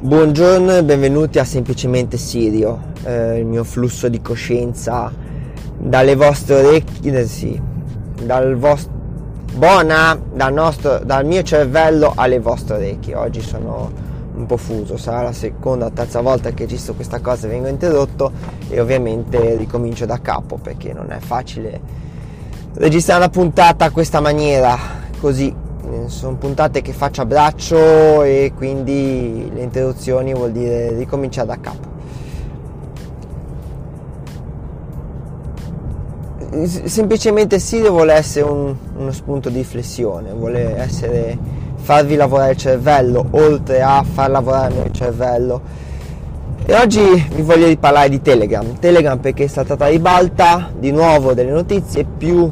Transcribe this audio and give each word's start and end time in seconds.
Buongiorno 0.00 0.76
e 0.76 0.84
benvenuti 0.84 1.40
a 1.40 1.44
Semplicemente 1.44 2.18
Sirio, 2.18 2.92
eh, 3.02 3.38
il 3.38 3.44
mio 3.44 3.64
flusso 3.64 4.08
di 4.08 4.22
coscienza 4.22 5.12
dalle 5.76 6.14
vostre 6.14 6.54
orecchie, 6.54 7.18
eh, 7.18 7.26
sì, 7.26 7.60
dal 8.22 8.54
vostro, 8.54 8.92
buona, 9.54 10.16
dal, 10.32 10.52
nostro, 10.52 11.00
dal 11.00 11.26
mio 11.26 11.42
cervello 11.42 12.12
alle 12.14 12.38
vostre 12.38 12.76
orecchie. 12.76 13.16
Oggi 13.16 13.40
sono 13.40 13.90
un 14.36 14.46
po' 14.46 14.56
fuso, 14.56 14.96
sarà 14.96 15.20
la 15.22 15.32
seconda 15.32 15.86
o 15.86 15.90
terza 15.90 16.20
volta 16.20 16.52
che 16.52 16.62
registro 16.62 16.94
questa 16.94 17.18
cosa 17.18 17.48
e 17.48 17.50
vengo 17.50 17.66
interrotto 17.66 18.30
e 18.68 18.78
ovviamente 18.78 19.56
ricomincio 19.56 20.06
da 20.06 20.20
capo 20.20 20.58
perché 20.58 20.92
non 20.92 21.10
è 21.10 21.18
facile 21.18 21.80
registrare 22.74 23.18
una 23.18 23.30
puntata 23.30 23.86
a 23.86 23.90
questa 23.90 24.20
maniera, 24.20 24.78
così 25.18 25.52
sono 26.08 26.36
puntate 26.36 26.82
che 26.82 26.92
faccio 26.92 27.22
a 27.22 27.26
braccio 27.26 28.22
e 28.22 28.52
quindi 28.56 29.50
le 29.52 29.62
interruzioni 29.62 30.32
vuol 30.32 30.52
dire 30.52 30.94
ricominciare 30.94 31.46
da 31.46 31.60
capo. 31.60 31.96
Semplicemente 36.84 37.58
Sirio 37.58 37.90
vuole 37.90 38.14
essere 38.14 38.46
un, 38.46 38.74
uno 38.96 39.12
spunto 39.12 39.50
di 39.50 39.58
riflessione, 39.58 40.32
vuole 40.32 40.78
essere 40.78 41.36
farvi 41.76 42.16
lavorare 42.16 42.52
il 42.52 42.56
cervello 42.56 43.26
oltre 43.32 43.82
a 43.82 44.02
far 44.02 44.30
lavorare 44.30 44.84
il 44.86 44.92
cervello. 44.92 45.60
E 46.64 46.74
oggi 46.74 47.00
vi 47.34 47.42
voglio 47.42 47.66
riparlare 47.66 48.08
di 48.08 48.22
Telegram. 48.22 48.78
Telegram 48.78 49.18
perché 49.18 49.44
è 49.44 49.46
stata 49.46 49.76
a 49.78 49.88
ribalta 49.88 50.70
di 50.76 50.90
nuovo 50.90 51.34
delle 51.34 51.50
notizie 51.50 52.04
più 52.04 52.48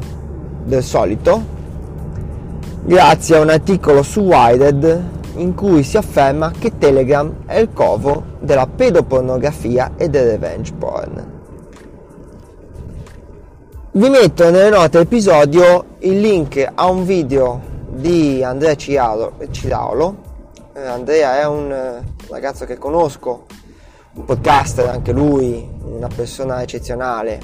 del 0.63 0.83
solito 0.83 1.55
grazie 2.87 3.35
a 3.35 3.41
un 3.41 3.49
articolo 3.49 4.01
su 4.01 4.21
Wired 4.21 5.03
in 5.35 5.53
cui 5.55 5.83
si 5.83 5.97
afferma 5.97 6.51
che 6.57 6.77
Telegram 6.77 7.43
è 7.45 7.57
il 7.57 7.73
covo 7.73 8.23
della 8.39 8.65
pedopornografia 8.65 9.91
e 9.97 10.07
del 10.07 10.25
revenge 10.29 10.71
porn. 10.71 11.35
Vi 13.91 14.09
metto 14.09 14.49
nelle 14.49 14.69
note 14.69 14.89
dell'episodio 14.89 15.97
il 15.99 16.21
link 16.21 16.65
a 16.73 16.85
un 16.85 17.03
video 17.03 17.59
di 17.89 18.41
Andrea 18.41 18.75
Ciraulo. 18.75 20.15
Eh, 20.73 20.85
Andrea 20.85 21.41
è 21.41 21.45
un 21.45 21.69
eh, 21.69 22.03
ragazzo 22.29 22.63
che 22.63 22.77
conosco, 22.77 23.47
un 24.13 24.23
podcaster 24.23 24.87
anche 24.87 25.11
lui, 25.11 25.67
una 25.83 26.07
persona 26.07 26.61
eccezionale. 26.61 27.41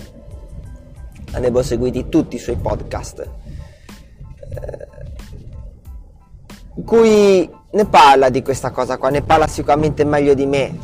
Andremo 1.33 1.61
seguiti 1.61 2.07
tutti 2.07 2.37
i 2.37 2.39
suoi 2.39 2.55
podcast. 2.55 3.42
Cui 6.85 7.49
ne 7.71 7.85
parla 7.85 8.29
di 8.29 8.41
questa 8.41 8.71
cosa 8.71 8.97
qua, 8.97 9.09
ne 9.09 9.21
parla 9.21 9.47
sicuramente 9.47 10.03
meglio 10.03 10.33
di 10.33 10.45
me, 10.45 10.75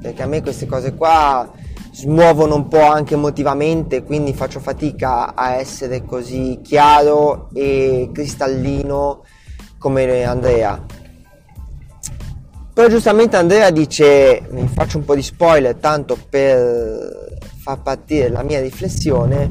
perché 0.00 0.22
a 0.22 0.26
me 0.26 0.42
queste 0.42 0.66
cose 0.66 0.94
qua 0.94 1.50
smuovono 1.92 2.54
un 2.54 2.68
po' 2.68 2.82
anche 2.82 3.14
emotivamente, 3.14 4.02
quindi 4.02 4.32
faccio 4.32 4.60
fatica 4.60 5.34
a 5.34 5.54
essere 5.54 6.04
così 6.04 6.60
chiaro 6.62 7.48
e 7.54 8.10
cristallino 8.12 9.24
come 9.78 10.24
Andrea. 10.24 10.84
Però 12.72 12.88
giustamente 12.88 13.36
Andrea 13.36 13.70
dice, 13.70 14.46
mi 14.50 14.68
faccio 14.68 14.98
un 14.98 15.04
po' 15.04 15.16
di 15.16 15.22
spoiler 15.22 15.74
tanto 15.74 16.16
per 16.28 17.36
far 17.60 17.82
partire 17.82 18.28
la 18.28 18.42
mia 18.42 18.60
riflessione, 18.60 19.48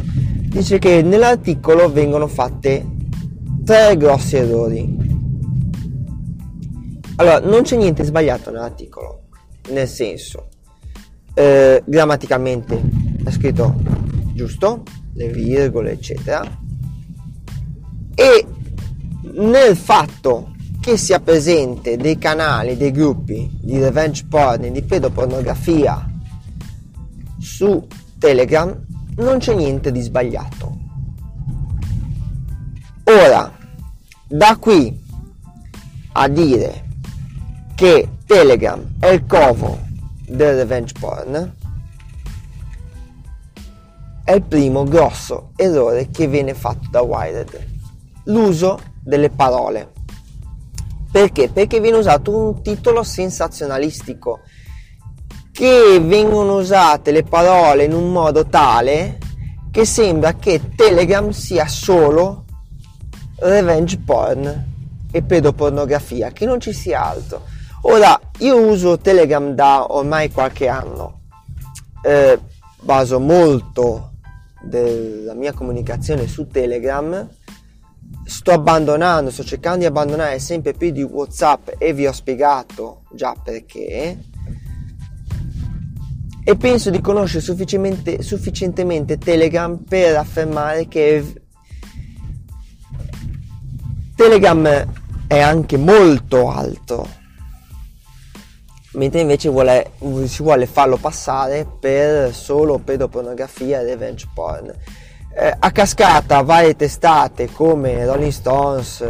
dice 0.47 0.79
che 0.79 1.01
nell'articolo 1.01 1.91
vengono 1.91 2.27
fatte 2.27 2.85
tre 3.65 3.97
grossi 3.97 4.37
errori 4.37 5.16
allora, 7.17 7.39
non 7.39 7.63
c'è 7.63 7.75
niente 7.75 8.03
sbagliato 8.03 8.51
nell'articolo, 8.51 9.23
nel 9.69 9.87
senso, 9.87 10.49
eh, 11.33 11.81
grammaticalmente 11.85 12.81
è 13.23 13.31
scritto 13.31 13.75
giusto, 14.33 14.83
le 15.13 15.29
virgole, 15.29 15.91
eccetera, 15.91 16.43
e 18.13 18.45
nel 19.33 19.75
fatto 19.75 20.53
che 20.79 20.95
sia 20.95 21.19
presente 21.19 21.97
dei 21.97 22.17
canali, 22.17 22.77
dei 22.77 22.91
gruppi 22.91 23.49
di 23.61 23.79
revenge 23.79 24.25
porn 24.29 24.65
e 24.65 24.71
di 24.71 24.83
pedopornografia 24.83 26.09
su 27.39 27.85
Telegram, 28.19 28.85
non 29.17 29.39
c'è 29.39 29.55
niente 29.55 29.91
di 29.91 30.01
sbagliato. 30.01 30.77
Ora, 33.03 33.57
da 34.27 34.57
qui 34.57 35.03
a 36.13 36.27
dire 36.27 36.86
che 37.77 38.09
Telegram 38.25 38.95
è 38.99 39.09
il 39.09 39.27
covo 39.27 39.77
del 40.25 40.55
revenge 40.55 40.95
porn 40.99 41.55
è 44.23 44.31
il 44.31 44.41
primo 44.41 44.83
grosso 44.83 45.51
errore 45.55 46.09
che 46.09 46.25
viene 46.25 46.55
fatto 46.55 46.87
da 46.89 47.01
Wired 47.01 47.67
l'uso 48.23 48.79
delle 48.99 49.29
parole 49.29 49.91
perché? 51.11 51.49
Perché 51.49 51.79
viene 51.79 51.97
usato 51.97 52.35
un 52.35 52.63
titolo 52.63 53.03
sensazionalistico 53.03 54.39
che 55.51 55.99
vengono 56.01 56.57
usate 56.57 57.11
le 57.11 57.21
parole 57.21 57.83
in 57.83 57.93
un 57.93 58.11
modo 58.11 58.47
tale 58.47 59.19
che 59.69 59.85
sembra 59.85 60.33
che 60.33 60.71
Telegram 60.75 61.29
sia 61.29 61.67
solo 61.67 62.45
revenge 63.35 63.99
porn 63.99 64.65
e 65.11 65.21
pedopornografia, 65.21 66.31
che 66.31 66.45
non 66.45 66.59
ci 66.59 66.73
sia 66.73 67.05
altro. 67.05 67.55
Ora, 67.81 68.19
io 68.39 68.57
uso 68.59 68.97
Telegram 68.97 69.53
da 69.53 69.93
ormai 69.93 70.31
qualche 70.31 70.67
anno, 70.67 71.21
eh, 72.01 72.39
baso 72.81 73.19
molto 73.19 74.13
della 74.61 75.35
mia 75.35 75.53
comunicazione 75.53 76.27
su 76.27 76.47
Telegram, 76.47 77.29
sto 78.25 78.51
abbandonando, 78.51 79.29
sto 79.29 79.43
cercando 79.43 79.79
di 79.79 79.85
abbandonare 79.85 80.39
sempre 80.39 80.73
più 80.73 80.89
di 80.89 81.03
Whatsapp 81.03 81.69
e 81.77 81.93
vi 81.93 82.07
ho 82.07 82.11
spiegato 82.11 83.03
già 83.13 83.35
perché. 83.41 84.17
E 86.43 86.55
penso 86.55 86.89
di 86.89 86.99
conoscere 86.99 87.41
sufficientemente, 87.41 88.23
sufficientemente 88.23 89.17
Telegram 89.17 89.77
per 89.77 90.15
affermare 90.15 90.87
che 90.87 91.41
Telegram 94.15 94.93
è 95.27 95.39
anche 95.39 95.77
molto 95.77 96.49
alto 96.49 97.25
mentre 98.93 99.19
invece 99.19 99.49
vuole, 99.49 99.91
si 100.25 100.41
vuole 100.41 100.65
farlo 100.65 100.97
passare 100.97 101.65
per 101.65 102.33
solo 102.33 102.79
pedopornografia 102.79 103.79
e 103.79 103.83
revenge 103.83 104.27
porn. 104.33 104.73
Eh, 105.39 105.55
a 105.57 105.71
cascata 105.71 106.41
varie 106.41 106.75
testate 106.75 107.51
come 107.51 108.05
Rolling 108.05 108.31
Stones, 108.31 109.05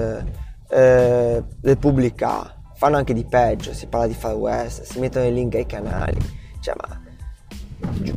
eh, 0.70 1.44
Repubblica 1.62 2.54
fanno 2.76 2.98
anche 2.98 3.14
di 3.14 3.24
peggio, 3.24 3.74
si 3.74 3.88
parla 3.88 4.08
di 4.08 4.14
Far 4.14 4.36
West, 4.36 4.84
si 4.84 5.00
mettono 5.00 5.26
i 5.26 5.34
link 5.34 5.56
ai 5.56 5.66
canali, 5.66 6.20
cioè, 6.60 6.76
ma 6.78 7.06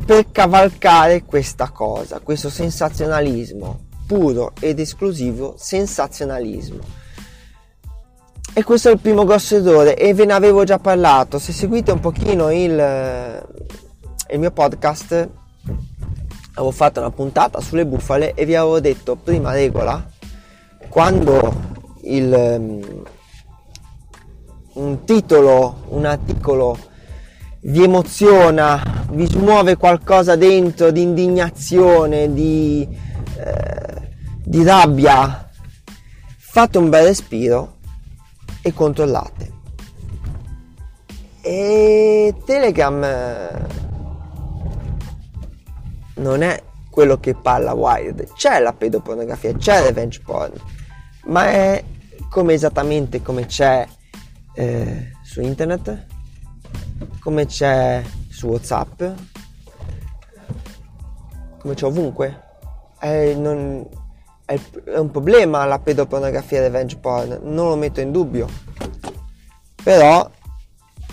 per 0.05 0.31
cavalcare 0.31 1.23
questa 1.23 1.69
cosa, 1.69 2.19
questo 2.19 2.49
sensazionalismo 2.49 3.87
puro 4.07 4.51
ed 4.59 4.79
esclusivo 4.79 5.55
sensazionalismo 5.57 6.79
e 8.53 8.63
questo 8.63 8.89
è 8.89 8.91
il 8.91 8.99
primo 8.99 9.23
grosso 9.23 9.55
errore 9.55 9.95
e 9.95 10.13
ve 10.13 10.25
ne 10.25 10.33
avevo 10.33 10.63
già 10.63 10.77
parlato. 10.77 11.39
Se 11.39 11.53
seguite 11.53 11.91
un 11.91 11.99
pochino 11.99 12.51
il, 12.51 13.45
il 14.29 14.39
mio 14.39 14.51
podcast, 14.51 15.29
avevo 16.53 16.71
fatto 16.71 16.99
una 16.99 17.11
puntata 17.11 17.61
sulle 17.61 17.85
bufale 17.85 18.33
e 18.33 18.45
vi 18.45 18.55
avevo 18.55 18.81
detto, 18.81 19.15
prima 19.15 19.53
regola, 19.53 20.05
quando 20.89 21.53
il, 22.03 23.05
un 24.73 25.03
titolo, 25.05 25.83
un 25.89 26.05
articolo 26.05 26.77
vi 27.61 27.83
emoziona, 27.83 29.05
vi 29.11 29.27
smuove 29.27 29.77
qualcosa 29.77 30.35
dentro 30.35 30.91
di 30.91 31.03
indignazione, 31.03 32.33
di, 32.33 32.85
eh, 33.37 34.09
di 34.43 34.63
rabbia, 34.63 35.49
fate 36.37 36.77
un 36.77 36.89
bel 36.89 37.05
respiro 37.05 37.79
e 38.61 38.73
controllate. 38.73 39.59
E 41.41 42.35
Telegram 42.45 43.03
eh, 43.03 43.67
non 46.15 46.41
è 46.43 46.63
quello 46.89 47.19
che 47.19 47.33
parla 47.33 47.73
Wired, 47.73 48.33
c'è 48.33 48.59
la 48.59 48.73
pedopornografia, 48.73 49.53
c'è 49.53 49.81
revenge 49.81 50.21
porn, 50.23 50.53
ma 51.25 51.47
è 51.47 51.83
come 52.29 52.53
esattamente 52.53 53.21
come 53.21 53.45
c'è 53.45 53.87
eh, 54.53 55.11
su 55.23 55.41
internet, 55.41 56.05
come 57.19 57.45
c'è 57.45 58.03
su 58.29 58.47
Whatsapp, 58.47 59.03
come 61.59 61.73
c'è 61.73 61.85
ovunque. 61.85 62.49
È, 62.99 63.33
non, 63.33 63.87
è 64.53 64.97
un 64.97 65.11
problema 65.11 65.65
la 65.65 65.79
pedopornografia 65.79 66.57
e 66.57 66.61
revenge 66.61 66.97
porn, 66.97 67.39
non 67.43 67.69
lo 67.69 67.75
metto 67.75 68.01
in 68.01 68.11
dubbio. 68.11 68.47
Però 69.83 70.29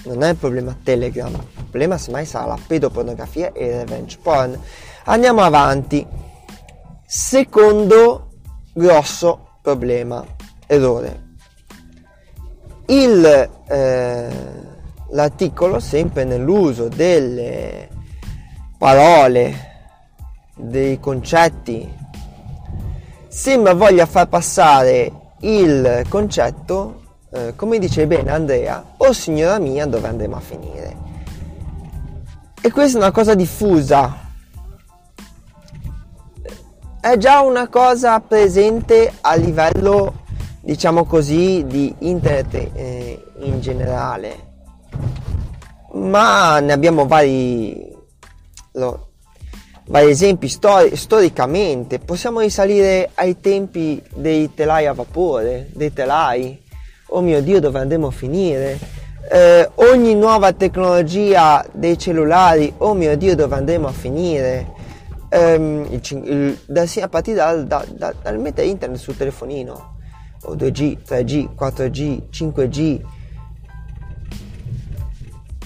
non 0.04 0.22
è 0.22 0.30
il 0.30 0.36
problema 0.36 0.76
Telegram, 0.82 1.32
il 1.32 1.64
problema 1.64 1.98
semmai 1.98 2.24
sarà 2.24 2.46
la 2.46 2.58
pedopornografia 2.64 3.52
e 3.52 3.66
il 3.66 3.74
revenge 3.78 4.18
porn. 4.22 4.60
Andiamo 5.04 5.42
avanti. 5.42 6.06
Secondo 7.04 8.28
grosso 8.72 9.58
problema, 9.62 10.24
errore. 10.66 11.26
Il, 12.86 13.50
eh, 13.66 14.28
l'articolo, 15.10 15.80
sempre 15.80 16.24
nell'uso 16.24 16.88
delle 16.88 17.88
parole, 18.78 19.66
dei 20.54 20.98
concetti, 21.00 21.97
sembra 23.28 23.74
voglia 23.74 24.06
far 24.06 24.28
passare 24.28 25.12
il 25.40 26.04
concetto 26.08 27.06
eh, 27.30 27.54
come 27.56 27.78
dice 27.78 28.06
bene 28.06 28.30
Andrea, 28.30 28.94
oh 28.96 29.12
signora 29.12 29.58
mia, 29.58 29.84
dove 29.84 30.08
andremo 30.08 30.36
a 30.36 30.40
finire? 30.40 30.96
E 32.60 32.70
questa 32.70 32.98
è 32.98 33.02
una 33.02 33.10
cosa 33.10 33.34
diffusa. 33.34 34.26
È 37.00 37.16
già 37.18 37.40
una 37.40 37.68
cosa 37.68 38.18
presente 38.20 39.12
a 39.20 39.34
livello, 39.34 40.24
diciamo 40.60 41.04
così, 41.04 41.64
di 41.66 41.94
internet 41.98 42.70
eh, 42.74 43.24
in 43.40 43.60
generale. 43.60 44.46
Ma 45.92 46.60
ne 46.60 46.72
abbiamo 46.72 47.06
vari, 47.06 47.94
lo, 48.72 49.07
vari 49.88 50.10
esempi 50.10 50.48
stori- 50.48 50.96
storicamente. 50.96 51.98
Possiamo 51.98 52.40
risalire 52.40 53.10
ai 53.14 53.40
tempi 53.40 54.02
dei 54.14 54.54
telai 54.54 54.86
a 54.86 54.92
vapore, 54.92 55.68
dei 55.74 55.92
telai 55.92 56.66
oh 57.10 57.20
mio 57.20 57.40
Dio 57.42 57.60
dove 57.60 57.78
andremo 57.78 58.08
a 58.08 58.10
finire? 58.10 58.78
Eh, 59.30 59.70
ogni 59.76 60.14
nuova 60.14 60.52
tecnologia 60.52 61.64
dei 61.72 61.98
cellulari, 61.98 62.72
oh 62.78 62.94
mio 62.94 63.16
Dio 63.16 63.34
dove 63.34 63.54
andremo 63.54 63.88
a 63.88 63.92
finire? 63.92 64.76
Um, 65.30 65.86
il, 65.90 66.00
il, 66.24 66.58
da, 66.66 66.86
a 67.02 67.08
partire 67.08 67.36
dal, 67.36 67.66
da, 67.66 67.84
da, 67.90 68.14
dal 68.22 68.38
mettere 68.38 68.66
internet 68.66 68.98
sul 68.98 69.16
telefonino, 69.16 69.96
o 70.44 70.54
2G, 70.54 70.96
3G, 71.06 71.48
4G, 71.54 72.22
5G, 72.30 73.00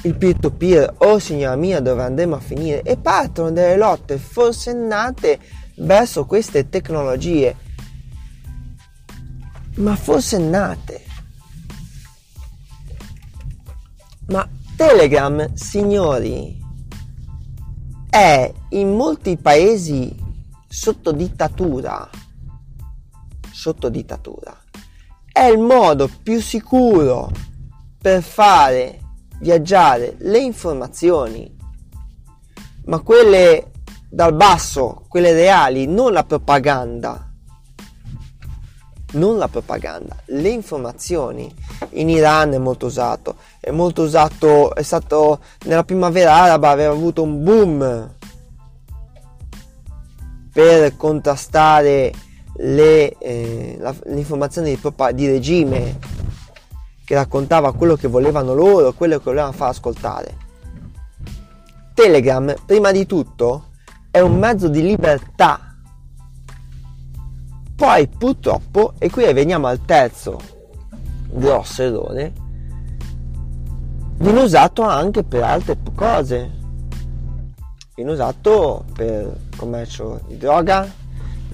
il 0.03 0.17
peer-to-peer, 0.17 0.95
oh 0.99 1.19
signora 1.19 1.55
mia 1.57 1.81
dove 1.81 2.03
andremo 2.03 2.35
a 2.37 2.41
finire? 2.41 2.83
E 2.83 2.97
partono 2.97 3.51
delle 3.51 3.77
lotte 3.77 4.19
forsennate 4.19 5.39
verso 5.77 6.27
queste 6.27 6.69
tecnologie, 6.69 7.57
ma 9.77 9.95
forsennate. 9.95 11.05
Ma 14.27 14.49
Telegram, 14.77 15.53
signori, 15.55 16.61
è 18.09 18.53
in 18.71 18.95
molti 18.95 19.37
paesi 19.37 20.15
sotto 20.69 21.13
dittatura. 21.13 22.09
Sotto 23.51 23.89
dittatura. 23.89 24.59
È 25.31 25.45
il 25.45 25.59
modo 25.59 26.11
più 26.23 26.41
sicuro 26.41 27.31
per 27.99 28.23
fare 28.23 29.02
viaggiare 29.43 30.15
le 30.21 30.39
informazioni, 30.39 31.55
ma 32.87 33.01
quelle 33.01 33.73
dal 34.09 34.35
basso, 34.35 35.05
quelle 35.09 35.33
reali, 35.33 35.87
non 35.87 36.13
la 36.13 36.25
propaganda 36.25 37.27
non 39.13 39.37
la 39.37 39.49
propaganda, 39.49 40.17
le 40.27 40.49
informazioni. 40.49 41.53
In 41.91 42.09
Iran 42.09 42.53
è 42.53 42.59
molto 42.59 42.87
usato, 42.87 43.37
è 43.61 43.71
molto 43.71 44.05
usato, 44.05 44.75
è 44.75 44.83
stato 44.83 45.41
nella 45.67 45.85
primavera 45.85 46.35
araba, 46.35 46.71
aveva 46.71 46.93
avuto 46.93 47.23
un 47.23 47.43
boom 47.43 48.15
per 50.53 50.97
contrastare 50.97 52.13
le, 52.57 53.19
eh, 53.19 53.77
la, 53.79 53.95
l'informazione 54.07 54.75
di, 54.75 54.81
di 55.15 55.27
regime 55.27 55.99
che 57.13 57.19
raccontava 57.19 57.75
quello 57.75 57.95
che 57.95 58.09
volevano 58.09 58.55
loro, 58.55 58.95
quello 58.95 59.19
che 59.19 59.25
volevano 59.25 59.53
far 59.53 59.69
ascoltare. 59.69 60.35
Telegram, 61.93 62.55
prima 62.65 62.91
di 62.91 63.05
tutto, 63.05 63.67
è 64.11 64.21
un 64.21 64.39
mezzo 64.39 64.69
di 64.69 64.81
libertà 64.81 65.77
poi 67.77 68.09
purtroppo, 68.09 68.95
e 68.97 69.11
qui 69.11 69.31
veniamo 69.35 69.67
al 69.67 69.85
terzo 69.85 70.41
grosso 71.29 71.83
errore, 71.83 72.33
viene 74.17 74.41
usato 74.41 74.81
anche 74.81 75.23
per 75.23 75.43
altre 75.43 75.77
cose. 75.95 76.51
Viene 77.95 78.13
usato 78.13 78.87
per 78.95 79.37
commercio 79.55 80.23
di 80.29 80.39
droga, 80.39 80.91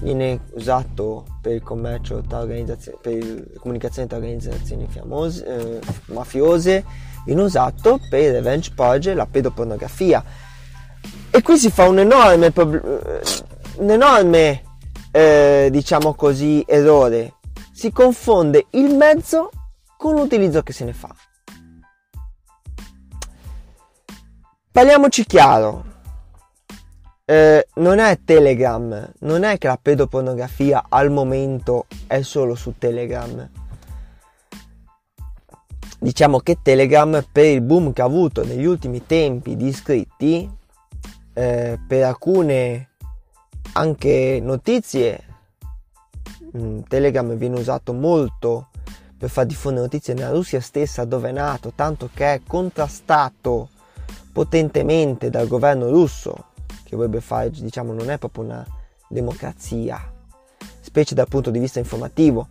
viene 0.01 0.41
usato 0.53 1.25
per 1.41 1.53
il 1.53 1.63
commercio 1.63 2.21
tra 2.21 2.39
organizzazioni, 2.39 2.97
per 3.01 3.13
la 3.13 3.59
comunicazione 3.59 4.07
tra 4.07 4.17
organizzazioni 4.17 4.87
famose, 4.87 5.45
eh, 5.45 5.79
mafiose, 6.07 6.83
viene 7.25 7.41
usato 7.41 7.99
per 8.09 8.21
il 8.21 8.31
revenge 8.31 8.71
porn, 8.73 9.15
la 9.15 9.25
pedopornografia. 9.25 10.23
E 11.31 11.41
qui 11.41 11.57
si 11.57 11.69
fa 11.69 11.87
un 11.87 11.99
enorme, 11.99 12.47
eh, 12.47 13.21
un 13.77 13.89
enorme 13.89 14.63
eh, 15.11 15.69
diciamo 15.71 16.13
così, 16.13 16.63
errore. 16.67 17.35
Si 17.71 17.91
confonde 17.91 18.67
il 18.71 18.95
mezzo 18.95 19.49
con 19.97 20.15
l'utilizzo 20.15 20.61
che 20.63 20.73
se 20.73 20.85
ne 20.85 20.93
fa. 20.93 21.13
Parliamoci 24.71 25.25
chiaro. 25.25 25.88
Eh, 27.29 27.67
non 27.75 27.99
è 27.99 28.21
Telegram, 28.25 29.07
non 29.19 29.43
è 29.43 29.59
che 29.59 29.67
la 29.67 29.77
pedopornografia 29.79 30.85
al 30.89 31.11
momento 31.11 31.85
è 32.07 32.23
solo 32.23 32.55
su 32.55 32.73
Telegram. 32.79 33.47
Diciamo 35.99 36.39
che 36.39 36.57
Telegram 36.63 37.23
per 37.31 37.45
il 37.45 37.61
boom 37.61 37.93
che 37.93 38.01
ha 38.01 38.05
avuto 38.05 38.43
negli 38.43 38.65
ultimi 38.65 39.05
tempi 39.05 39.55
di 39.55 39.67
iscritti, 39.67 40.49
eh, 41.33 41.79
per 41.87 42.03
alcune 42.03 42.89
anche 43.73 44.39
notizie. 44.41 45.23
Mm, 46.57 46.79
Telegram 46.87 47.31
viene 47.35 47.59
usato 47.59 47.93
molto 47.93 48.69
per 49.15 49.29
far 49.29 49.45
diffondere 49.45 49.83
notizie 49.83 50.15
nella 50.15 50.31
Russia 50.31 50.61
stessa 50.61 51.05
dove 51.05 51.29
è 51.29 51.33
nato, 51.33 51.73
tanto 51.75 52.09
che 52.11 52.33
è 52.33 52.41
contrastato 52.43 53.69
potentemente 54.33 55.29
dal 55.29 55.47
governo 55.47 55.89
russo, 55.89 56.45
che 56.89 56.95
vorrebbe 56.95 57.21
fare, 57.21 57.51
diciamo, 57.51 57.93
non 57.93 58.09
è 58.09 58.17
proprio 58.17 58.43
una 58.43 58.65
democrazia, 59.07 60.11
specie 60.81 61.15
dal 61.15 61.27
punto 61.27 61.51
di 61.51 61.59
vista 61.59 61.79
informativo. 61.79 62.47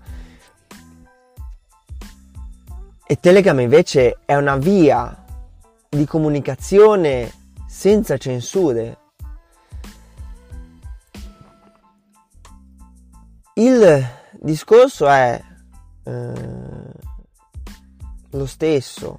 E 3.04 3.18
Telegram 3.18 3.59
invece 3.59 4.18
è 4.25 4.37
una 4.37 4.57
via 4.57 5.25
di 5.88 6.07
comunicazione 6.07 7.33
senza 7.66 8.16
censure, 8.16 8.99
Il 13.59 14.09
discorso 14.35 15.09
è 15.09 15.42
eh, 16.04 16.92
lo 18.30 18.47
stesso, 18.47 19.18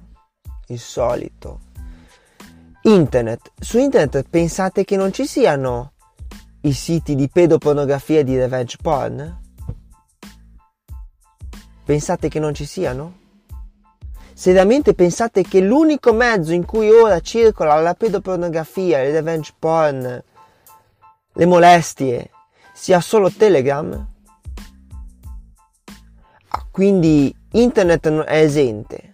il 0.68 0.78
solito. 0.78 1.60
Internet. 2.82 3.52
Su 3.60 3.78
internet 3.78 4.26
pensate 4.30 4.84
che 4.84 4.96
non 4.96 5.12
ci 5.12 5.26
siano 5.26 5.92
i 6.62 6.72
siti 6.72 7.14
di 7.14 7.28
pedopornografia 7.28 8.20
e 8.20 8.24
di 8.24 8.38
revenge 8.38 8.78
porn? 8.80 9.38
Pensate 11.84 12.28
che 12.30 12.38
non 12.38 12.54
ci 12.54 12.64
siano? 12.64 13.18
Seriamente 14.32 14.94
pensate 14.94 15.42
che 15.42 15.60
l'unico 15.60 16.14
mezzo 16.14 16.54
in 16.54 16.64
cui 16.64 16.88
ora 16.88 17.20
circola 17.20 17.78
la 17.78 17.92
pedopornografia, 17.92 19.02
il 19.02 19.12
revenge 19.12 19.52
porn, 19.58 20.24
le 21.34 21.46
molestie, 21.46 22.30
sia 22.72 23.00
solo 23.00 23.30
Telegram? 23.30 24.08
Quindi 26.70 27.34
internet 27.52 28.08
è 28.08 28.40
esente. 28.40 29.12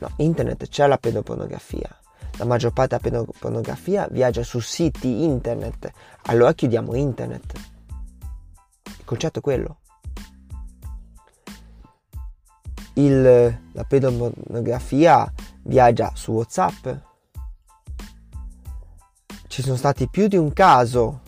No, 0.00 0.10
internet 0.16 0.66
c'è 0.66 0.88
la 0.88 0.98
pedopornografia. 0.98 1.88
La 2.36 2.44
maggior 2.44 2.72
parte 2.72 2.98
della 2.98 3.22
pedopornografia 3.22 4.08
viaggia 4.10 4.42
su 4.42 4.58
siti 4.58 5.22
internet. 5.22 5.90
Allora 6.22 6.52
chiudiamo 6.52 6.94
internet. 6.94 7.52
Il 8.98 9.04
concetto 9.04 9.38
è 9.38 9.42
quello. 9.42 9.78
Il, 12.94 13.22
la 13.72 13.84
pedopornografia 13.84 15.32
viaggia 15.62 16.10
su 16.14 16.32
WhatsApp. 16.32 16.88
Ci 19.46 19.62
sono 19.62 19.76
stati 19.76 20.08
più 20.08 20.26
di 20.26 20.36
un 20.36 20.52
caso 20.52 21.20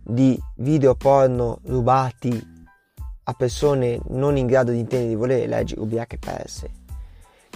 di 0.00 0.40
video 0.56 0.94
porno 0.94 1.58
rubati 1.64 2.52
a 3.24 3.32
persone 3.32 3.98
non 4.08 4.36
in 4.36 4.46
grado 4.46 4.70
di 4.70 4.78
intendere 4.78 5.10
di 5.10 5.16
volere 5.16 5.46
leggi 5.46 5.74
ubriache 5.76 6.18
perse 6.18 6.82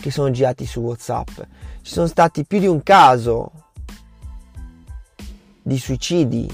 che 0.01 0.11
sono 0.11 0.31
girati 0.31 0.67
su 0.67 0.81
WhatsApp. 0.81 1.41
Ci 1.83 1.93
sono 1.93 2.07
stati 2.07 2.45
più 2.45 2.59
di 2.59 2.67
un 2.67 2.83
caso 2.83 3.51
di 5.63 5.79
suicidi 5.79 6.51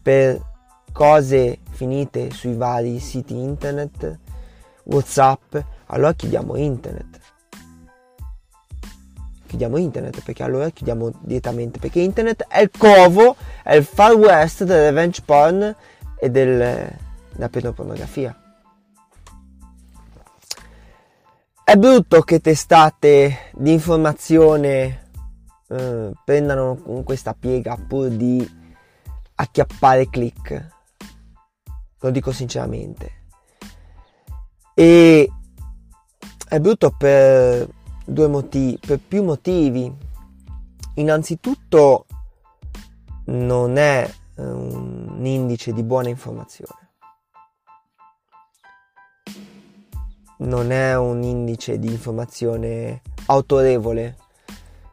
per 0.00 0.40
cose 0.92 1.58
finite 1.70 2.30
sui 2.30 2.54
vari 2.54 2.98
siti 2.98 3.36
internet, 3.36 4.18
WhatsApp, 4.84 5.56
allora 5.86 6.12
chiudiamo 6.12 6.56
internet. 6.56 7.20
Chiudiamo 9.46 9.76
internet 9.78 10.22
perché 10.22 10.42
allora 10.42 10.68
chiudiamo 10.70 11.10
direttamente 11.20 11.78
perché 11.78 12.00
internet 12.00 12.46
è 12.48 12.60
il 12.60 12.70
covo, 12.76 13.36
è 13.62 13.74
il 13.74 13.84
far 13.84 14.14
west 14.14 14.64
del 14.64 14.82
revenge 14.82 15.22
porn 15.24 15.74
e 16.18 16.30
del, 16.30 16.92
della 17.32 17.48
pedopornografia. 17.48 18.47
È 21.68 21.76
brutto 21.76 22.22
che 22.22 22.40
testate 22.40 23.50
di 23.52 23.72
informazione 23.72 25.10
eh, 25.68 26.12
prendano 26.24 26.76
questa 27.04 27.34
piega 27.34 27.76
pur 27.76 28.08
di 28.08 28.42
acchiappare 29.34 30.08
click. 30.08 30.68
Lo 32.00 32.08
dico 32.08 32.32
sinceramente. 32.32 33.26
E 34.72 35.30
è 36.48 36.58
brutto 36.58 36.90
per 36.96 37.68
due 38.02 38.28
motivi, 38.28 38.78
per 38.78 38.98
più 39.06 39.22
motivi. 39.22 39.94
Innanzitutto 40.94 42.06
non 43.26 43.76
è 43.76 44.10
un 44.36 45.20
indice 45.22 45.74
di 45.74 45.82
buona 45.82 46.08
informazione. 46.08 46.77
Non 50.38 50.70
è 50.70 50.96
un 50.96 51.22
indice 51.22 51.78
di 51.78 51.88
informazione 51.88 53.02
autorevole 53.26 54.16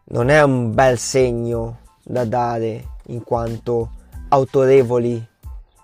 non 0.08 0.30
è 0.30 0.44
un 0.44 0.72
bel 0.72 1.00
segno 1.00 1.80
da 2.04 2.26
dare 2.26 2.98
in 3.08 3.24
quanto 3.24 3.92
autorevoli 4.30 5.28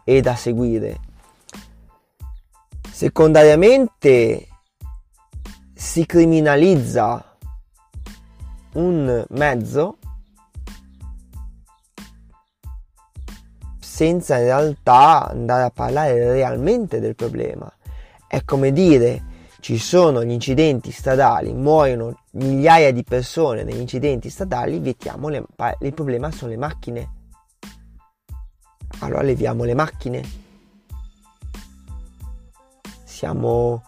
e 0.03 0.21
da 0.21 0.35
seguire. 0.35 0.99
Secondariamente 2.91 4.47
si 5.73 6.05
criminalizza 6.05 7.35
un 8.73 9.25
mezzo 9.29 9.97
senza 13.79 14.37
in 14.37 14.43
realtà 14.43 15.29
andare 15.29 15.63
a 15.63 15.71
parlare 15.71 16.31
realmente 16.31 16.99
del 16.99 17.15
problema. 17.15 17.71
È 18.27 18.43
come 18.43 18.71
dire 18.71 19.29
ci 19.61 19.77
sono 19.77 20.23
gli 20.23 20.31
incidenti 20.31 20.91
stradali, 20.91 21.53
muoiono 21.53 22.23
migliaia 22.31 22.91
di 22.91 23.03
persone 23.03 23.63
negli 23.63 23.79
incidenti 23.79 24.29
stradali, 24.29 24.79
vietiamo 24.79 25.29
le, 25.29 25.45
il 25.81 25.93
problema 25.93 26.31
sono 26.31 26.49
le 26.49 26.57
macchine. 26.57 27.09
Allora 28.99 29.21
leviamo 29.21 29.63
le 29.63 29.75
macchine. 29.75 30.23
Siamo 33.03 33.83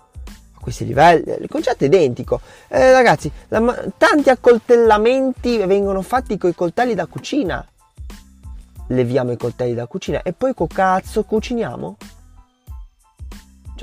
a 0.54 0.60
questi 0.60 0.86
livelli. 0.86 1.24
Il 1.40 1.50
concetto 1.50 1.84
è 1.84 1.88
identico. 1.88 2.40
Eh, 2.68 2.92
ragazzi, 2.92 3.32
la, 3.48 3.92
tanti 3.98 4.30
accoltellamenti 4.30 5.58
vengono 5.66 6.04
fatti 6.04 6.38
con 6.38 6.52
i 6.52 6.56
coltelli 6.56 6.94
da 6.94 7.08
cucina. 7.08 7.68
Leviamo 8.88 9.32
i 9.32 9.38
coltelli 9.38 9.74
da 9.74 9.88
cucina 9.88 10.22
e 10.22 10.34
poi 10.34 10.54
co 10.54 10.68
cazzo 10.68 11.24
cuciniamo? 11.24 11.98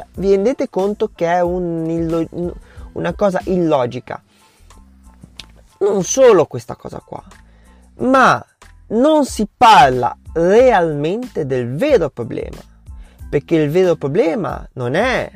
Cioè, 0.00 0.06
vi 0.14 0.30
rendete 0.30 0.70
conto 0.70 1.10
che 1.14 1.26
è 1.26 1.40
un 1.40 1.88
illo- 1.88 2.56
una 2.92 3.12
cosa 3.12 3.40
illogica? 3.44 4.22
Non 5.80 6.02
solo 6.04 6.46
questa 6.46 6.74
cosa 6.74 7.02
qua, 7.04 7.22
ma 7.98 8.44
non 8.88 9.24
si 9.26 9.46
parla 9.54 10.16
realmente 10.32 11.46
del 11.46 11.74
vero 11.74 12.08
problema. 12.08 12.68
Perché 13.28 13.56
il 13.56 13.70
vero 13.70 13.96
problema 13.96 14.66
non 14.74 14.94
è 14.94 15.30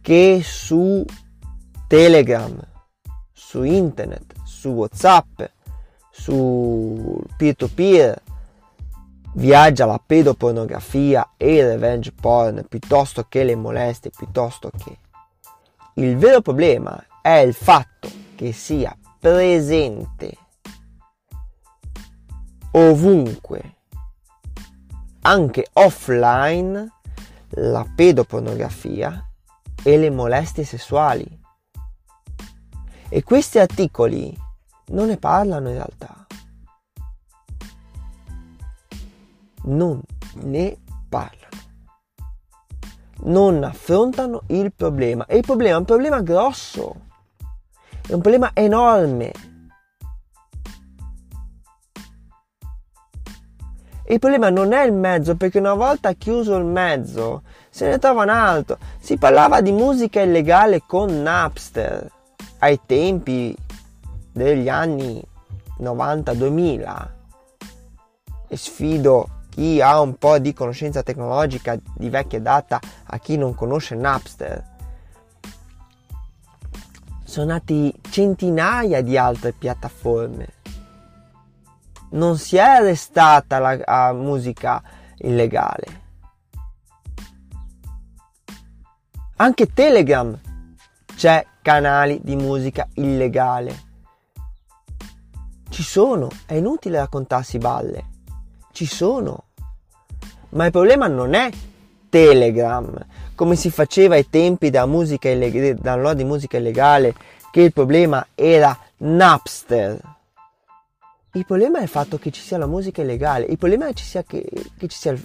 che 0.00 0.40
su 0.42 1.04
Telegram, 1.86 2.58
su 3.32 3.62
internet, 3.62 4.34
su 4.44 4.70
WhatsApp, 4.70 5.42
su 6.10 7.20
peer-to-peer, 7.36 8.22
viaggia 9.34 9.86
la 9.86 10.00
pedopornografia 10.04 11.32
e 11.36 11.56
il 11.56 11.66
revenge 11.66 12.12
porn 12.12 12.64
piuttosto 12.68 13.26
che 13.28 13.44
le 13.44 13.54
molestie, 13.54 14.10
piuttosto 14.10 14.70
che... 14.70 14.98
Il 15.94 16.16
vero 16.16 16.40
problema 16.40 17.02
è 17.22 17.36
il 17.36 17.54
fatto 17.54 18.10
che 18.34 18.52
sia 18.52 18.96
presente 19.20 20.36
ovunque, 22.72 23.76
anche 25.22 25.68
offline, 25.74 26.92
la 27.50 27.86
pedopornografia 27.94 29.24
e 29.82 29.96
le 29.96 30.10
molestie 30.10 30.64
sessuali. 30.64 31.42
E 33.08 33.22
questi 33.22 33.60
articoli 33.60 34.36
non 34.86 35.06
ne 35.06 35.16
parlano 35.16 35.68
in 35.68 35.76
realtà. 35.76 36.26
Non 39.64 40.00
ne 40.42 40.76
parlano. 41.08 41.42
Non 43.24 43.62
affrontano 43.62 44.42
il 44.48 44.72
problema. 44.74 45.26
E 45.26 45.36
il 45.36 45.42
problema 45.42 45.76
è 45.76 45.78
un 45.78 45.84
problema 45.84 46.20
grosso. 46.20 46.94
È 48.06 48.12
un 48.12 48.20
problema 48.20 48.50
enorme. 48.52 49.32
Il 54.06 54.18
problema 54.18 54.50
non 54.50 54.74
è 54.74 54.84
il 54.84 54.92
mezzo, 54.92 55.34
perché 55.34 55.58
una 55.58 55.72
volta 55.72 56.12
chiuso 56.12 56.56
il 56.56 56.66
mezzo 56.66 57.42
se 57.70 57.88
ne 57.88 57.98
trova 57.98 58.24
un 58.24 58.28
altro. 58.28 58.76
Si 59.00 59.16
parlava 59.16 59.62
di 59.62 59.72
musica 59.72 60.20
illegale 60.20 60.82
con 60.86 61.22
Napster 61.22 62.10
ai 62.58 62.78
tempi 62.84 63.56
degli 64.30 64.68
anni 64.68 65.22
90-2000 65.80 67.08
e 68.48 68.56
sfido 68.56 69.28
chi 69.54 69.80
ha 69.80 70.00
un 70.00 70.16
po' 70.16 70.40
di 70.40 70.52
conoscenza 70.52 71.04
tecnologica 71.04 71.78
di 71.94 72.10
vecchia 72.10 72.40
data 72.40 72.80
a 73.04 73.18
chi 73.20 73.36
non 73.36 73.54
conosce 73.54 73.94
Napster. 73.94 74.72
Sono 77.22 77.52
nati 77.52 77.94
centinaia 78.10 79.00
di 79.00 79.16
altre 79.16 79.52
piattaforme. 79.52 80.48
Non 82.10 82.36
si 82.36 82.56
è 82.56 82.62
arrestata 82.62 83.60
la, 83.60 83.76
la 83.76 84.12
musica 84.12 84.82
illegale. 85.18 86.02
Anche 89.36 89.72
Telegram 89.72 90.36
c'è 91.14 91.46
canali 91.62 92.20
di 92.24 92.34
musica 92.34 92.88
illegale. 92.94 93.82
Ci 95.68 95.82
sono, 95.84 96.28
è 96.44 96.54
inutile 96.54 96.98
raccontarsi 96.98 97.58
balle 97.58 98.12
ci 98.74 98.86
sono. 98.86 99.44
Ma 100.50 100.66
il 100.66 100.70
problema 100.70 101.06
non 101.06 101.32
è 101.32 101.48
Telegram, 102.10 102.94
come 103.34 103.56
si 103.56 103.70
faceva 103.70 104.16
ai 104.16 104.28
tempi 104.28 104.68
della 104.68 104.86
musica 104.86 105.28
illegale, 105.30 105.74
download 105.76 106.16
di 106.16 106.24
musica 106.24 106.58
illegale, 106.58 107.14
che 107.50 107.62
il 107.62 107.72
problema 107.72 108.26
era 108.34 108.76
Napster. 108.98 109.98
Il 111.32 111.46
problema 111.46 111.78
è 111.78 111.82
il 111.82 111.88
fatto 111.88 112.18
che 112.18 112.30
ci 112.30 112.40
sia 112.40 112.58
la 112.58 112.66
musica 112.66 113.02
illegale, 113.02 113.46
il 113.46 113.58
problema 113.58 113.86
è 113.86 113.88
che 113.88 113.94
ci 113.94 114.04
sia, 114.04 114.22
che, 114.22 114.44
che 114.76 114.88
ci 114.88 114.98
sia 114.98 115.12
il, 115.12 115.22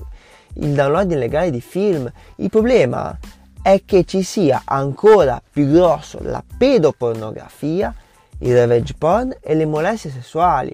il 0.54 0.74
download 0.74 1.12
illegale 1.12 1.52
di 1.52 1.62
film, 1.62 2.12
il 2.38 2.50
problema 2.50 3.18
è 3.62 3.82
che 3.86 4.06
ci 4.06 4.24
sia 4.24 4.62
ancora 4.66 5.42
più 5.52 5.68
grosso 5.70 6.20
la 6.22 6.44
pedopornografia, 6.58 7.94
il 8.40 8.54
revenge 8.54 8.96
porn 8.98 9.36
e 9.42 9.54
le 9.54 9.66
molestie 9.66 10.10
sessuali 10.10 10.74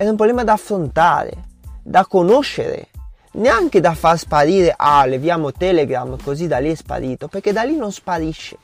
è 0.00 0.08
un 0.08 0.16
problema 0.16 0.44
da 0.44 0.54
affrontare, 0.54 1.32
da 1.82 2.06
conoscere, 2.06 2.88
neanche 3.32 3.80
da 3.80 3.92
far 3.92 4.16
sparire, 4.16 4.72
ah, 4.74 5.04
leviamo 5.04 5.52
Telegram 5.52 6.16
così 6.22 6.46
da 6.46 6.56
lì 6.56 6.70
è 6.70 6.74
sparito, 6.74 7.28
perché 7.28 7.52
da 7.52 7.64
lì 7.64 7.76
non 7.76 7.92
sparisce. 7.92 8.56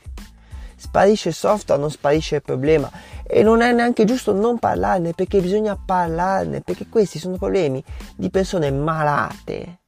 Sparisce 0.75 1.29
il 1.29 1.35
software, 1.35 1.79
non 1.79 1.91
sparisce 1.91 2.37
il 2.37 2.41
problema 2.41 2.89
e 3.23 3.43
non 3.43 3.61
è 3.61 3.71
neanche 3.71 4.03
giusto 4.03 4.33
non 4.33 4.57
parlarne 4.57 5.13
perché 5.13 5.39
bisogna 5.39 5.77
parlarne, 5.77 6.61
perché 6.61 6.87
questi 6.89 7.19
sono 7.19 7.37
problemi 7.37 7.83
di 8.15 8.31
persone 8.31 8.71
malate, 8.71 9.81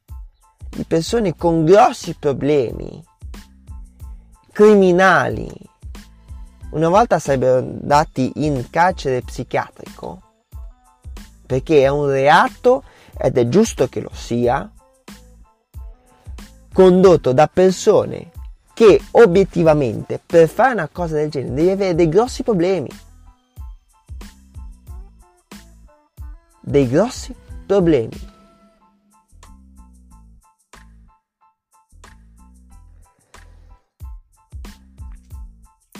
di 0.69 0.83
persone 0.83 1.35
con 1.35 1.65
grossi 1.65 2.13
problemi, 2.13 3.03
criminali. 4.51 5.49
Una 6.71 6.89
volta 6.89 7.17
sarebbero 7.17 7.57
andati 7.57 8.33
in 8.35 8.67
carcere 8.69 9.21
psichiatrico 9.23 10.27
perché 11.49 11.81
è 11.81 11.87
un 11.87 12.05
reato 12.05 12.83
ed 13.17 13.35
è 13.35 13.49
giusto 13.49 13.87
che 13.87 14.01
lo 14.01 14.11
sia, 14.13 14.71
condotto 16.71 17.33
da 17.33 17.47
persone 17.47 18.29
che 18.75 19.01
obiettivamente 19.13 20.21
per 20.23 20.47
fare 20.47 20.73
una 20.73 20.87
cosa 20.89 21.15
del 21.15 21.31
genere 21.31 21.55
devi 21.55 21.69
avere 21.71 21.95
dei 21.95 22.07
grossi 22.07 22.43
problemi. 22.43 22.89
Dei 26.61 26.87
grossi 26.87 27.33
problemi. 27.65 28.27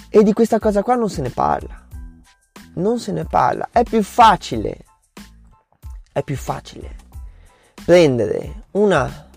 E 0.09 0.21
di 0.23 0.31
questa 0.33 0.59
cosa 0.59 0.83
qua 0.83 0.93
non 0.93 1.09
se 1.09 1.23
ne 1.23 1.31
parla. 1.31 1.87
Non 2.75 2.99
se 2.99 3.11
ne 3.11 3.25
parla. 3.25 3.69
È 3.71 3.81
più 3.81 4.03
facile. 4.03 4.83
È 6.19 6.23
più 6.23 6.35
facile 6.35 6.95
prendere 7.85 8.63
una 8.71 9.29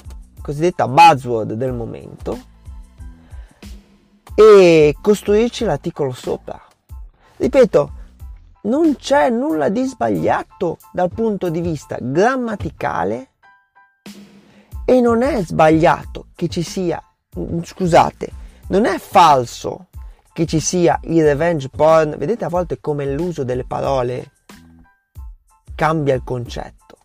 cosiddetta 0.42 0.88
buzzword 0.88 1.52
del 1.52 1.72
momento 1.72 2.36
e 4.34 4.96
costruirci 5.00 5.64
l'articolo 5.64 6.10
sopra. 6.10 6.60
Ripeto, 7.36 7.92
non 8.62 8.96
c'è 8.96 9.30
nulla 9.30 9.68
di 9.68 9.84
sbagliato 9.84 10.78
dal 10.92 11.08
punto 11.10 11.50
di 11.50 11.60
vista 11.60 11.98
grammaticale 12.00 13.28
e 14.84 15.00
non 15.00 15.22
è 15.22 15.40
sbagliato 15.44 16.26
che 16.34 16.48
ci 16.48 16.62
sia, 16.62 17.00
scusate, 17.62 18.32
non 18.68 18.86
è 18.86 18.98
falso 18.98 19.86
che 20.32 20.46
ci 20.46 20.58
sia 20.58 20.98
il 21.04 21.22
revenge 21.22 21.68
porn. 21.68 22.16
Vedete 22.18 22.44
a 22.44 22.48
volte 22.48 22.80
come 22.80 23.06
l'uso 23.06 23.44
delle 23.44 23.64
parole 23.64 24.31
cambia 25.82 26.14
il 26.14 26.22
concetto. 26.22 26.98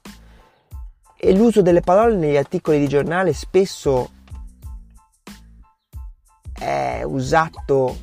E 1.16 1.36
l'uso 1.36 1.64
delle 1.64 1.82
parole 1.82 2.16
negli 2.16 2.38
articoli 2.38 2.78
di 2.78 2.88
giornale 2.88 3.34
spesso 3.34 4.12
è 6.54 7.02
usato 7.04 7.98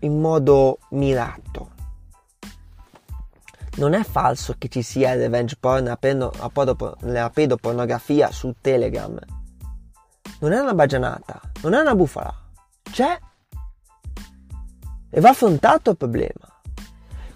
in 0.00 0.20
modo 0.20 0.78
mirato. 0.90 1.70
Non 3.76 3.92
è 3.92 4.02
falso 4.02 4.56
che 4.58 4.66
ci 4.66 4.82
sia 4.82 5.14
revenge 5.14 5.54
porn, 5.60 5.84
la 5.84 7.30
pedopornografia 7.30 8.32
su 8.32 8.52
Telegram. 8.60 9.16
Non 10.40 10.50
è 10.50 10.58
una 10.58 10.74
bagianata, 10.74 11.40
non 11.62 11.74
è 11.74 11.80
una 11.80 11.94
bufala. 11.94 12.34
C'è 12.82 13.20
e 15.10 15.20
va 15.20 15.28
affrontato 15.28 15.90
il 15.90 15.96
problema. 15.96 16.49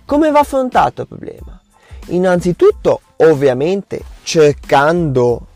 Come 0.07 0.31
va 0.31 0.41
affrontato 0.41 1.03
il 1.03 1.09
problema? 1.09 1.61
Innanzitutto, 2.09 3.01
ovviamente, 3.17 4.03
cercando 4.23 5.47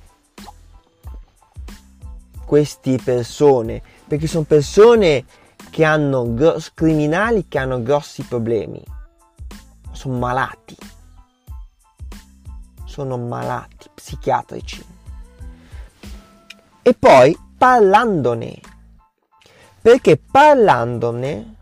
queste 2.46 2.96
persone, 2.96 3.82
perché 4.06 4.26
sono 4.26 4.44
persone 4.44 5.26
che 5.68 5.84
hanno 5.84 6.32
gross, 6.32 6.72
criminali 6.72 7.46
che 7.46 7.58
hanno 7.58 7.82
grossi 7.82 8.22
problemi, 8.22 8.82
sono 9.92 10.16
malati, 10.16 10.76
sono 12.86 13.18
malati 13.18 13.90
psichiatrici. 13.92 14.82
E 16.80 16.94
poi 16.94 17.38
parlandone, 17.58 18.58
perché 19.82 20.16
parlandone 20.16 21.56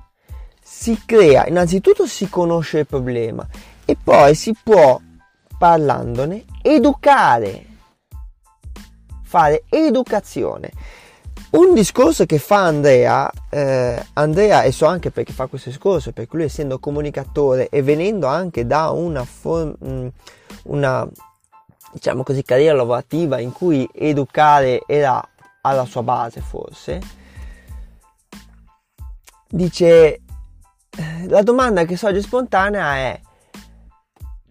si 0.86 1.02
crea, 1.04 1.48
innanzitutto 1.48 2.06
si 2.06 2.28
conosce 2.28 2.78
il 2.78 2.86
problema 2.86 3.44
e 3.84 3.96
poi 4.00 4.36
si 4.36 4.54
può 4.62 5.00
parlandone 5.58 6.44
educare 6.62 7.66
fare 9.24 9.64
educazione. 9.68 10.70
Un 11.50 11.74
discorso 11.74 12.24
che 12.24 12.38
fa 12.38 12.66
Andrea, 12.66 13.28
eh, 13.50 14.00
Andrea, 14.12 14.62
e 14.62 14.70
so 14.70 14.86
anche 14.86 15.10
perché 15.10 15.32
fa 15.32 15.46
questo 15.46 15.70
discorso, 15.70 16.12
perché 16.12 16.36
lui 16.36 16.44
essendo 16.44 16.78
comunicatore 16.78 17.68
e 17.68 17.82
venendo 17.82 18.28
anche 18.28 18.64
da 18.64 18.90
una, 18.90 19.24
form, 19.24 19.74
mm, 19.84 20.06
una 20.66 21.04
diciamo 21.92 22.22
così, 22.22 22.44
carriera 22.44 22.76
lavorativa 22.76 23.40
in 23.40 23.50
cui 23.50 23.88
educare 23.92 24.82
era 24.86 25.20
alla 25.62 25.84
sua 25.84 26.04
base 26.04 26.40
forse, 26.40 27.00
dice, 29.48 30.20
la 31.28 31.42
domanda 31.42 31.84
che 31.84 31.96
sorge 31.96 32.22
spontanea 32.22 32.96
è, 32.96 33.20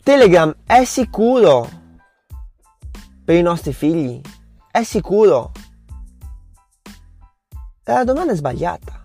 Telegram 0.04 0.56
è 0.66 0.84
sicuro 0.84 1.68
per 3.24 3.36
i 3.36 3.42
nostri 3.42 3.74
figli? 3.74 4.22
È 4.70 4.84
sicuro? 4.84 5.52
La 7.86 8.04
domanda 8.04 8.34
è 8.34 8.36
sbagliata. 8.36 9.04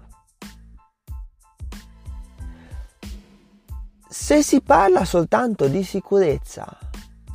Se 4.09 4.43
si 4.43 4.61
parla 4.61 5.05
soltanto 5.05 5.69
di 5.69 5.83
sicurezza 5.83 6.79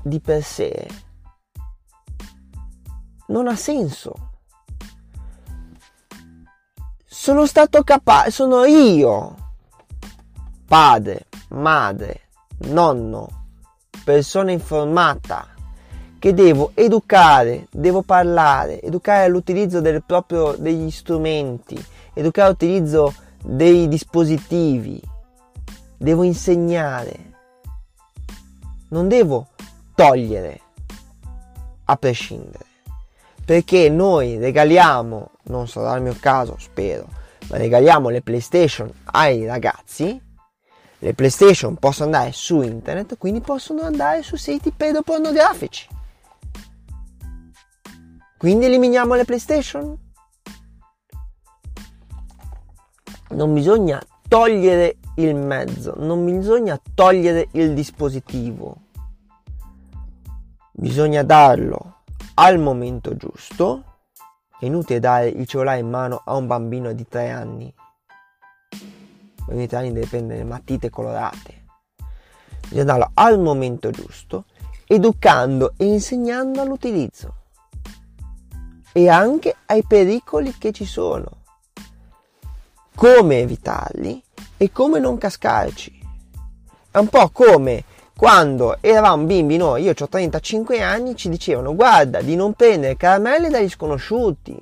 di 0.03 0.19
per 0.19 0.43
sé, 0.43 0.87
non 3.27 3.47
ha 3.47 3.55
senso. 3.55 4.13
Sono 7.05 7.45
stato 7.45 7.83
capace, 7.83 8.29
sono 8.29 8.65
io, 8.65 9.44
padre, 10.67 11.27
madre, 11.49 12.21
nonno, 12.67 13.45
persona 14.03 14.51
informata, 14.51 15.47
che 16.19 16.33
devo 16.33 16.71
educare, 16.73 17.67
devo 17.71 18.01
parlare, 18.01 18.81
educare 18.81 19.25
all'utilizzo 19.25 19.79
del 19.79 20.03
proprio, 20.03 20.55
degli 20.57 20.89
strumenti, 20.89 21.77
educare 22.13 22.47
all'utilizzo 22.47 23.13
dei 23.43 23.87
dispositivi, 23.87 24.99
devo 25.97 26.23
insegnare, 26.23 27.33
non 28.89 29.07
devo 29.07 29.49
togliere 29.93 30.61
a 31.85 31.95
prescindere, 31.95 32.65
perché 33.45 33.89
noi 33.89 34.37
regaliamo, 34.37 35.29
non 35.43 35.67
sarà 35.67 35.95
il 35.95 36.01
mio 36.01 36.15
caso, 36.19 36.55
spero, 36.57 37.07
ma 37.49 37.57
regaliamo 37.57 38.09
le 38.09 38.23
PlayStation 38.23 38.91
ai 39.11 39.45
ragazzi, 39.45 40.19
le 40.99 41.13
PlayStation 41.13 41.75
possono 41.75 42.05
andare 42.05 42.31
su 42.31 42.61
internet, 42.61 43.17
quindi 43.17 43.41
possono 43.41 43.81
andare 43.81 44.23
su 44.23 44.35
siti 44.35 44.71
pedopornografici. 44.71 45.87
Quindi 48.37 48.65
eliminiamo 48.65 49.15
le 49.15 49.25
PlayStation? 49.25 49.97
Non 53.29 53.53
bisogna 53.53 54.01
togliere 54.27 54.97
il 55.15 55.35
mezzo, 55.35 55.95
non 55.97 56.23
bisogna 56.25 56.79
togliere 56.93 57.47
il 57.51 57.73
dispositivo. 57.73 58.77
Bisogna 60.71 61.23
darlo 61.23 62.01
al 62.35 62.59
momento 62.59 63.15
giusto. 63.15 63.83
È 64.59 64.65
inutile 64.65 64.99
dare 64.99 65.27
il 65.27 65.47
cellulare 65.47 65.79
in 65.79 65.89
mano 65.89 66.21
a 66.23 66.35
un 66.35 66.47
bambino 66.47 66.93
di 66.93 67.07
3 67.07 67.29
anni. 67.29 67.73
3 69.45 69.77
anni 69.77 69.93
deve 69.93 70.07
prendere 70.07 70.43
matite 70.43 70.89
colorate. 70.89 71.65
Bisogna 72.67 72.83
darlo 72.83 73.11
al 73.13 73.39
momento 73.39 73.91
giusto, 73.91 74.45
educando 74.87 75.73
e 75.77 75.85
insegnando 75.85 76.61
all'utilizzo 76.61 77.43
e 78.91 79.09
anche 79.09 79.53
ai 79.65 79.83
pericoli 79.83 80.55
che 80.57 80.71
ci 80.71 80.85
sono, 80.85 81.43
come 82.95 83.39
evitarli 83.39 84.23
e 84.55 84.71
come 84.71 84.99
non 84.99 85.17
cascarci. 85.17 85.99
È 86.91 86.97
un 86.97 87.09
po' 87.09 87.29
come 87.29 87.83
quando 88.15 88.77
eravamo 88.79 89.25
bimbi 89.25 89.57
noi, 89.57 89.83
io 89.83 89.93
ho 89.99 90.07
35 90.07 90.81
anni, 90.81 91.17
ci 91.17 91.27
dicevano 91.27 91.75
guarda 91.75 92.21
di 92.21 92.37
non 92.37 92.53
prendere 92.53 92.95
caramelle 92.95 93.49
dagli 93.49 93.69
sconosciuti. 93.69 94.57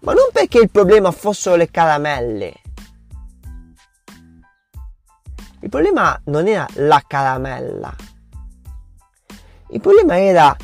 Ma 0.00 0.12
non 0.12 0.28
perché 0.30 0.58
il 0.58 0.70
problema 0.70 1.10
fossero 1.10 1.56
le 1.56 1.70
caramelle. 1.70 2.59
Il 5.60 5.68
problema 5.68 6.18
non 6.24 6.46
era 6.46 6.66
la 6.74 7.02
caramella. 7.06 7.94
Il 9.68 9.80
problema 9.80 10.18
era 10.18 10.56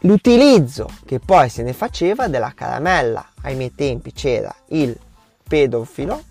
l'utilizzo 0.00 0.88
che 1.04 1.18
poi 1.18 1.48
se 1.48 1.62
ne 1.62 1.72
faceva 1.72 2.28
della 2.28 2.52
caramella. 2.54 3.26
Ai 3.42 3.54
miei 3.54 3.74
tempi 3.74 4.12
c'era 4.12 4.54
il 4.68 4.98
pedofilo 5.42 6.22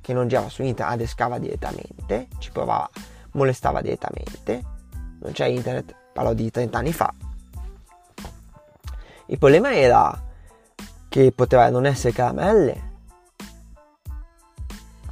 che 0.00 0.12
non 0.12 0.28
girava 0.28 0.48
su 0.48 0.62
internet, 0.62 0.94
adescava 0.94 1.38
direttamente, 1.38 2.28
ci 2.38 2.50
provava, 2.50 2.88
molestava 3.32 3.80
direttamente. 3.80 4.62
Non 5.20 5.32
c'è 5.32 5.46
internet, 5.46 5.94
parlo 6.12 6.34
di 6.34 6.50
30 6.50 6.78
anni 6.78 6.92
fa. 6.92 7.12
Il 9.26 9.38
problema 9.38 9.72
era 9.72 10.30
che 11.08 11.32
poteva 11.32 11.68
non 11.70 11.86
essere 11.86 12.12
caramelle. 12.12 12.90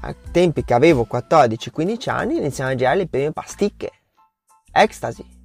A 0.02 0.14
tempi 0.32 0.64
che 0.64 0.74
avevo 0.74 1.06
14-15 1.10 2.10
anni 2.10 2.36
iniziano 2.38 2.70
a 2.70 2.74
girare 2.74 2.96
le 2.96 3.06
prime 3.06 3.32
pasticche, 3.32 3.90
ecstasy 4.72 5.38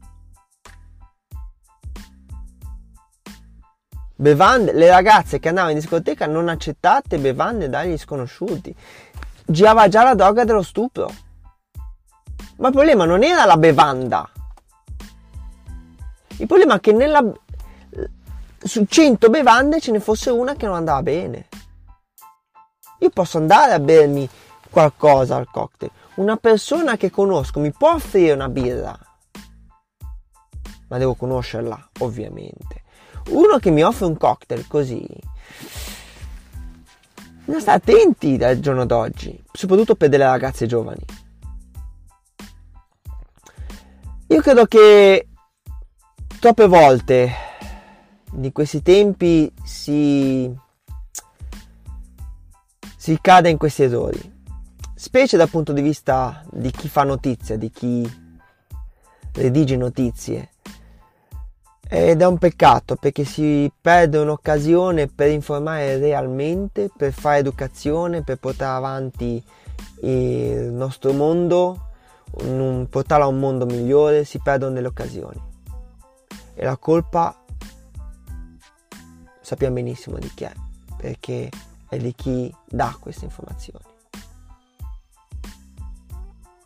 bevande, 4.16 4.72
le 4.72 4.90
ragazze 4.90 5.40
che 5.40 5.50
andavano 5.50 5.74
in 5.74 5.80
discoteca 5.80 6.26
non 6.26 6.48
accettate 6.48 7.20
bevande 7.20 7.70
dagli 7.70 7.98
sconosciuti. 7.98 8.74
Girava 9.46 9.88
già 9.88 10.04
la 10.04 10.16
droga 10.16 10.44
dello 10.46 10.64
stupro. 10.64 11.12
Ma 12.58 12.70
il 12.70 12.74
problema 12.74 13.06
non 13.06 13.24
era 13.24 13.46
la 13.46 13.58
bevanda. 13.58 14.30
Il 16.38 16.48
problema 16.48 16.76
è 16.76 16.80
che 16.80 16.94
nella, 16.94 17.24
su 18.58 18.86
100 18.86 19.30
bevande 19.30 19.80
ce 19.80 19.92
ne 19.92 20.00
fosse 20.00 20.30
una 20.30 20.56
che 20.56 20.66
non 20.66 20.76
andava 20.76 21.04
bene. 21.04 21.48
Io 23.00 23.10
posso 23.10 23.38
andare 23.38 23.74
a 23.74 23.80
bermi 23.80 24.28
qualcosa 24.70 25.36
al 25.36 25.50
cocktail. 25.50 25.92
Una 26.16 26.38
persona 26.38 26.98
che 26.98 27.10
conosco 27.10 27.60
mi 27.60 27.72
può 27.72 27.94
offrire 27.94 28.34
una 28.34 28.50
birra. 28.50 28.98
Ma 30.88 30.98
devo 30.98 31.16
conoscerla, 31.16 31.90
ovviamente. 32.00 32.84
Uno 33.30 33.58
che 33.58 33.72
mi 33.72 33.84
offre 33.84 34.06
un 34.06 34.18
cocktail 34.18 34.68
così. 34.68 35.06
Bisogna 37.40 37.60
stare 37.60 37.78
attenti 37.78 38.38
dal 38.38 38.60
giorno 38.60 38.86
d'oggi, 38.86 39.44
soprattutto 39.52 39.96
per 39.96 40.10
delle 40.10 40.26
ragazze 40.26 40.66
giovani. 40.66 41.06
Io 44.28 44.42
credo 44.42 44.66
che 44.66 45.28
troppe 46.40 46.68
volte 46.68 47.32
di 48.32 48.52
questi 48.52 48.82
tempi 48.82 49.52
si, 49.64 50.52
si 53.06 53.20
cade 53.22 53.52
in 53.52 53.58
questi 53.58 53.84
errori, 53.84 54.20
specie 54.96 55.38
dal 55.38 55.48
punto 55.48 55.74
di 55.74 55.84
vista 55.84 56.44
di 56.50 56.72
chi 56.72 56.90
fa 56.90 57.04
notizia, 57.04 57.56
di 57.56 57.70
chi 57.70 58.04
redige 59.34 59.78
notizie. 59.78 60.50
Ed 61.88 62.20
è 62.20 62.26
un 62.26 62.40
peccato 62.40 62.96
perché 62.96 63.24
si 63.24 63.72
perde 63.80 64.18
un'occasione 64.18 65.06
per 65.06 65.30
informare 65.30 66.00
realmente, 66.00 66.90
per 66.98 67.14
fare 67.14 67.38
educazione, 67.38 68.24
per 68.24 68.38
portare 68.38 68.76
avanti 68.76 69.40
il 70.02 70.72
nostro 70.74 71.14
mondo, 71.14 71.90
portarlo 72.32 73.26
a 73.26 73.28
un 73.28 73.38
mondo 73.38 73.68
migliore, 73.68 74.24
si 74.24 74.40
perdono 74.40 74.74
delle 74.74 74.88
occasioni. 74.88 75.40
E 76.56 76.66
la 76.66 76.78
colpa 76.78 77.40
sappiamo 79.42 79.76
benissimo 79.76 80.18
di 80.18 80.32
chi 80.34 80.46
è, 80.46 80.54
perché 80.98 81.52
è 81.90 81.98
di 81.98 82.14
chi 82.14 82.54
dà 82.68 82.96
queste 83.00 83.26
informazioni, 83.26 83.86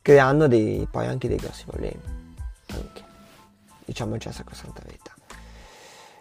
creando 0.01 0.47
dei, 0.47 0.87
poi 0.89 1.07
anche 1.07 1.27
dei 1.27 1.37
grossi 1.37 1.65
problemi, 1.65 2.01
anche, 2.67 3.03
diciamo 3.85 4.13
in 4.13 4.19
questa 4.21 4.43
costante 4.43 4.81
verità. 4.85 5.13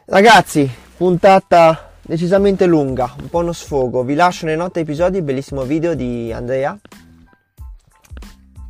Ragazzi, 0.06 0.70
puntata 0.96 1.92
decisamente 2.00 2.64
lunga, 2.64 3.14
un 3.20 3.28
po' 3.28 3.38
uno 3.40 3.52
sfogo, 3.52 4.02
vi 4.02 4.14
lascio 4.14 4.46
nelle 4.46 4.56
note 4.56 4.80
episodi 4.80 5.18
il 5.18 5.22
bellissimo 5.22 5.64
video 5.64 5.94
di 5.94 6.32
Andrea, 6.32 6.78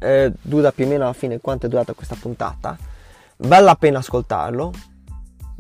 eh, 0.01 0.33
dura 0.41 0.73
più 0.73 0.85
o 0.85 0.89
meno 0.89 1.05
alla 1.05 1.13
fine 1.13 1.39
quanto 1.39 1.67
è 1.67 1.69
durata 1.69 1.93
questa 1.93 2.17
puntata, 2.21 2.77
vale 3.39 3.65
la 3.65 3.77
pena 3.77 3.99
ascoltarlo, 3.99 4.73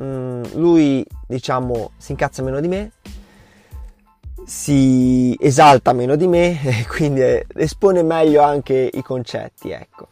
mm, 0.02 0.42
lui 0.54 1.06
diciamo 1.26 1.92
si 1.96 2.10
incazza 2.12 2.42
meno 2.42 2.60
di 2.60 2.68
me, 2.68 2.92
si 4.48 5.36
esalta 5.38 5.92
meno 5.92 6.16
di 6.16 6.26
me 6.26 6.58
e 6.64 6.86
quindi 6.86 7.20
espone 7.54 8.02
meglio 8.02 8.42
anche 8.42 8.88
i 8.90 9.02
concetti, 9.02 9.70
ecco. 9.70 10.08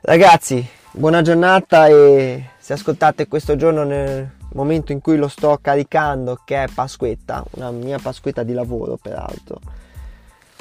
Ragazzi, 0.00 0.66
buona 0.92 1.20
giornata 1.20 1.86
e 1.86 2.50
se 2.58 2.72
ascoltate 2.72 3.28
questo 3.28 3.54
giorno 3.54 3.84
nel 3.84 4.30
momento 4.54 4.92
in 4.92 5.00
cui 5.02 5.18
lo 5.18 5.28
sto 5.28 5.58
caricando 5.60 6.40
che 6.42 6.64
è 6.64 6.68
Pasquetta, 6.72 7.44
una 7.50 7.70
mia 7.70 7.98
Pasquetta 7.98 8.42
di 8.42 8.54
lavoro 8.54 8.96
peraltro. 8.96 9.60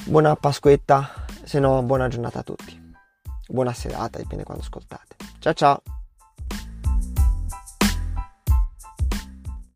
Buona 0.03 0.35
Pasquetta, 0.35 1.09
se 1.43 1.59
no 1.59 1.81
buona 1.83 2.09
giornata 2.09 2.39
a 2.39 2.43
tutti. 2.43 2.93
Buona 3.47 3.71
serata, 3.71 4.17
dipende 4.17 4.43
quando 4.43 4.63
ascoltate. 4.63 5.15
Ciao 5.39 5.53
ciao! 5.53 5.94